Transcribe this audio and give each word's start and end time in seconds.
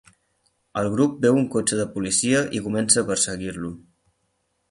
El 0.81 0.87
grup 0.93 1.19
veu 1.25 1.35
un 1.41 1.45
cotxe 1.57 1.77
de 1.81 1.85
policia 1.97 2.41
i 2.59 2.63
comença 2.69 3.03
a 3.05 3.09
perseguir-lo. 3.13 3.71